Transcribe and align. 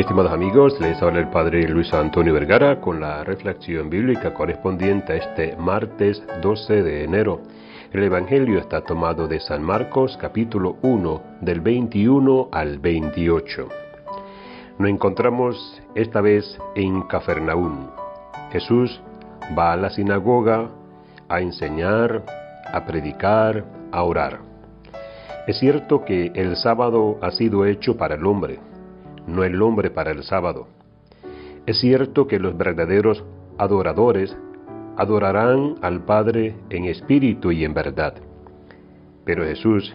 Estimados 0.00 0.32
amigos, 0.32 0.80
les 0.80 1.00
habla 1.02 1.20
el 1.20 1.28
Padre 1.28 1.68
Luis 1.68 1.92
Antonio 1.92 2.32
Vergara 2.32 2.80
con 2.80 3.00
la 3.00 3.22
reflexión 3.22 3.90
bíblica 3.90 4.32
correspondiente 4.32 5.12
a 5.12 5.16
este 5.16 5.56
martes 5.56 6.22
12 6.40 6.82
de 6.82 7.04
enero. 7.04 7.42
El 7.92 8.04
Evangelio 8.04 8.60
está 8.60 8.80
tomado 8.80 9.28
de 9.28 9.40
San 9.40 9.62
Marcos 9.62 10.16
capítulo 10.18 10.78
1 10.80 11.22
del 11.42 11.60
21 11.60 12.48
al 12.50 12.78
28. 12.78 13.68
Nos 14.78 14.88
encontramos 14.88 15.82
esta 15.94 16.22
vez 16.22 16.58
en 16.74 17.02
Cafarnaún. 17.02 17.90
Jesús 18.52 19.02
va 19.56 19.74
a 19.74 19.76
la 19.76 19.90
sinagoga 19.90 20.70
a 21.28 21.42
enseñar, 21.42 22.24
a 22.72 22.86
predicar, 22.86 23.66
a 23.92 24.02
orar. 24.02 24.38
Es 25.46 25.58
cierto 25.58 26.06
que 26.06 26.32
el 26.34 26.56
sábado 26.56 27.18
ha 27.20 27.30
sido 27.32 27.66
hecho 27.66 27.98
para 27.98 28.14
el 28.14 28.24
hombre 28.24 28.69
no 29.30 29.44
el 29.44 29.60
hombre 29.62 29.90
para 29.90 30.10
el 30.10 30.22
sábado. 30.22 30.66
Es 31.66 31.80
cierto 31.80 32.26
que 32.26 32.38
los 32.38 32.56
verdaderos 32.56 33.24
adoradores 33.58 34.36
adorarán 34.96 35.76
al 35.82 36.04
Padre 36.04 36.54
en 36.70 36.84
espíritu 36.84 37.52
y 37.52 37.64
en 37.64 37.74
verdad. 37.74 38.14
Pero 39.24 39.44
Jesús 39.44 39.94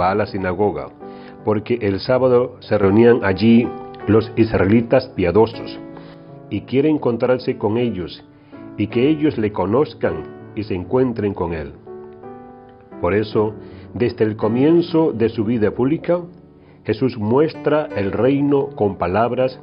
va 0.00 0.10
a 0.10 0.14
la 0.14 0.26
sinagoga 0.26 0.88
porque 1.44 1.78
el 1.80 2.00
sábado 2.00 2.56
se 2.60 2.76
reunían 2.76 3.24
allí 3.24 3.68
los 4.06 4.30
israelitas 4.36 5.08
piadosos 5.08 5.78
y 6.50 6.62
quiere 6.62 6.88
encontrarse 6.88 7.58
con 7.58 7.76
ellos 7.78 8.24
y 8.76 8.86
que 8.88 9.08
ellos 9.08 9.36
le 9.38 9.52
conozcan 9.52 10.24
y 10.54 10.64
se 10.64 10.74
encuentren 10.74 11.34
con 11.34 11.52
Él. 11.52 11.72
Por 13.00 13.14
eso, 13.14 13.54
desde 13.94 14.24
el 14.24 14.36
comienzo 14.36 15.12
de 15.12 15.28
su 15.28 15.44
vida 15.44 15.70
pública, 15.70 16.20
Jesús 16.84 17.18
muestra 17.18 17.88
el 17.96 18.12
reino 18.12 18.68
con 18.76 18.96
palabras 18.96 19.60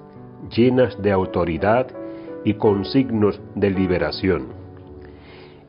llenas 0.56 1.02
de 1.02 1.12
autoridad 1.12 1.88
y 2.44 2.56
con 2.56 2.86
signos 2.86 3.42
de 3.56 3.72
liberación. 3.72 4.48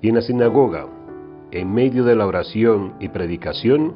Y 0.02 0.08
en 0.10 0.16
la 0.16 0.20
sinagoga, 0.20 0.86
en 1.50 1.72
medio 1.72 2.04
de 2.04 2.14
la 2.14 2.26
oración 2.26 2.94
y 3.00 3.08
predicación, 3.08 3.94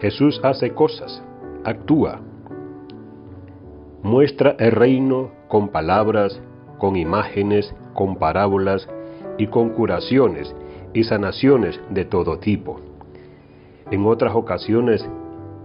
Jesús 0.00 0.40
hace 0.44 0.72
cosas, 0.72 1.22
actúa, 1.64 2.20
muestra 4.02 4.56
el 4.58 4.72
reino 4.72 5.30
con 5.48 5.68
palabras, 5.68 6.40
con 6.78 6.96
imágenes, 6.96 7.74
con 7.94 8.16
parábolas 8.16 8.88
y 9.38 9.46
con 9.46 9.70
curaciones 9.70 10.54
y 10.92 11.04
sanaciones 11.04 11.80
de 11.90 12.04
todo 12.04 12.38
tipo. 12.38 12.80
En 13.90 14.04
otras 14.06 14.34
ocasiones 14.34 15.08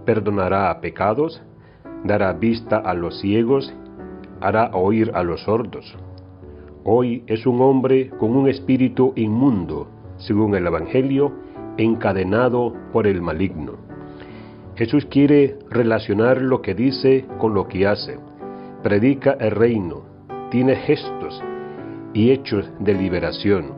perdonará 0.08 0.80
pecados, 0.80 1.42
dará 2.02 2.32
vista 2.32 2.78
a 2.78 2.94
los 2.94 3.20
ciegos, 3.20 3.74
hará 4.40 4.70
oír 4.72 5.10
a 5.12 5.22
los 5.22 5.42
sordos. 5.42 5.84
Hoy 6.82 7.24
es 7.26 7.46
un 7.46 7.60
hombre 7.60 8.08
con 8.18 8.34
un 8.34 8.48
espíritu 8.48 9.12
inmundo, 9.16 9.86
según 10.16 10.54
el 10.54 10.66
Evangelio, 10.66 11.30
encadenado 11.76 12.72
por 12.90 13.06
el 13.06 13.20
maligno. 13.20 13.72
Jesús 14.76 15.04
quiere 15.04 15.58
relacionar 15.68 16.40
lo 16.40 16.62
que 16.62 16.74
dice 16.74 17.26
con 17.36 17.52
lo 17.52 17.68
que 17.68 17.86
hace. 17.86 18.18
Predica 18.82 19.32
el 19.32 19.50
reino, 19.50 20.04
tiene 20.50 20.74
gestos 20.76 21.42
y 22.14 22.30
hechos 22.30 22.64
de 22.80 22.94
liberación. 22.94 23.72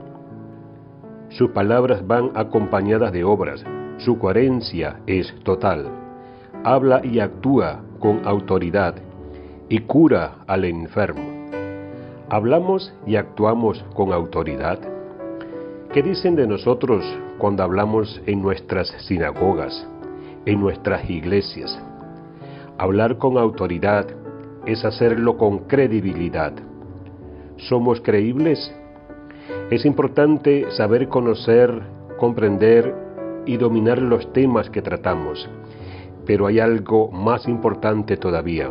Sus 1.30 1.50
palabras 1.50 2.06
van 2.06 2.30
acompañadas 2.36 3.12
de 3.12 3.24
obras, 3.24 3.64
su 3.98 4.16
coherencia 4.16 5.00
es 5.08 5.34
total 5.42 6.00
habla 6.64 7.00
y 7.02 7.20
actúa 7.20 7.80
con 8.00 8.26
autoridad 8.26 8.94
y 9.68 9.78
cura 9.80 10.36
al 10.46 10.64
enfermo. 10.64 11.22
¿Hablamos 12.28 12.92
y 13.06 13.16
actuamos 13.16 13.82
con 13.94 14.12
autoridad? 14.12 14.78
¿Qué 15.92 16.02
dicen 16.02 16.36
de 16.36 16.46
nosotros 16.46 17.04
cuando 17.38 17.62
hablamos 17.62 18.20
en 18.26 18.42
nuestras 18.42 18.88
sinagogas, 19.06 19.86
en 20.44 20.60
nuestras 20.60 21.08
iglesias? 21.08 21.80
Hablar 22.78 23.16
con 23.18 23.38
autoridad 23.38 24.06
es 24.66 24.84
hacerlo 24.84 25.38
con 25.38 25.60
credibilidad. 25.60 26.52
¿Somos 27.56 28.00
creíbles? 28.02 28.72
Es 29.70 29.84
importante 29.86 30.70
saber 30.72 31.08
conocer, 31.08 31.82
comprender 32.18 32.94
y 33.46 33.56
dominar 33.56 34.00
los 34.00 34.30
temas 34.32 34.68
que 34.68 34.82
tratamos 34.82 35.48
pero 36.26 36.46
hay 36.46 36.60
algo 36.60 37.10
más 37.10 37.48
importante 37.48 38.16
todavía, 38.16 38.70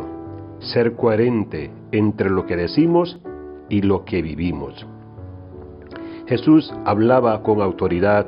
ser 0.60 0.94
coherente 0.94 1.70
entre 1.92 2.30
lo 2.30 2.46
que 2.46 2.56
decimos 2.56 3.20
y 3.68 3.82
lo 3.82 4.04
que 4.04 4.22
vivimos. 4.22 4.86
Jesús 6.26 6.72
hablaba 6.84 7.42
con 7.42 7.60
autoridad 7.60 8.26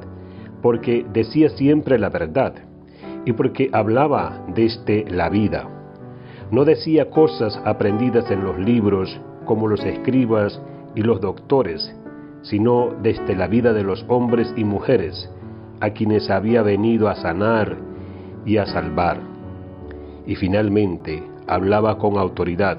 porque 0.61 1.07
decía 1.13 1.51
siempre 1.51 1.99
la 1.99 2.09
verdad 2.09 2.55
y 3.25 3.33
porque 3.33 3.71
hablaba 3.73 4.45
desde 4.55 5.05
la 5.11 5.29
vida. 5.29 5.69
No 6.51 6.65
decía 6.65 7.11
cosas 7.11 7.61
aprendidas 7.65 8.31
en 8.31 8.45
los 8.45 8.59
libros 8.59 9.21
como 9.45 9.69
los 9.69 9.85
escribas 9.85 10.61
y 10.95 11.03
los 11.03 11.21
doctores, 11.21 11.95
sino 12.43 12.91
desde 13.03 13.37
la 13.37 13.47
vida 13.47 13.73
de 13.73 13.85
los 13.85 14.05
hombres 14.09 14.53
y 14.57 14.65
mujeres, 14.65 15.31
a 15.81 15.91
quienes 15.91 16.31
había 16.31 16.63
venido 16.63 17.09
a 17.09 17.15
sanar 17.15 17.77
y 18.45 18.57
a 18.57 18.67
salvar. 18.67 19.19
Y 20.27 20.35
finalmente 20.37 21.23
hablaba 21.47 21.99
con 21.99 22.17
autoridad, 22.17 22.79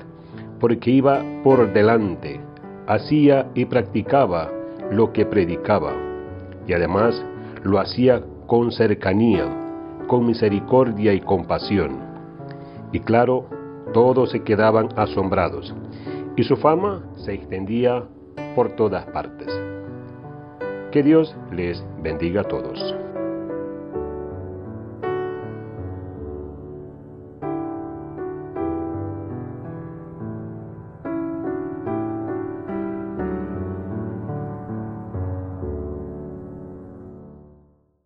porque 0.59 0.91
iba 0.91 1.22
por 1.44 1.74
delante, 1.74 2.40
hacía 2.88 3.47
y 3.53 3.66
practicaba 3.66 4.50
lo 4.91 5.12
que 5.12 5.25
predicaba, 5.25 5.94
y 6.68 6.74
además 6.74 7.24
lo 7.63 7.79
hacía 7.79 8.22
con 8.47 8.72
cercanía, 8.72 9.46
con 10.07 10.25
misericordia 10.25 11.13
y 11.13 11.22
compasión. 11.22 11.97
Y 12.91 13.00
claro, 13.00 13.45
todos 13.94 14.31
se 14.31 14.44
quedaban 14.44 14.90
asombrados, 14.95 15.74
y 16.35 16.44
su 16.44 16.56
fama 16.57 17.03
se 17.16 17.34
extendía 17.34 18.03
por 18.56 18.72
todas 18.75 19.06
partes. 19.07 19.47
Que 20.91 21.03
Dios 21.03 21.35
les 21.51 21.84
bendiga 22.01 22.41
a 22.41 22.44
todos. 22.44 22.95